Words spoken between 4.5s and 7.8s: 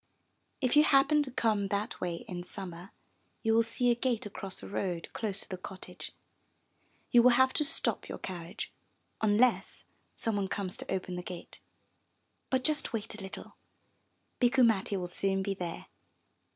the road close to the cottage. You will have to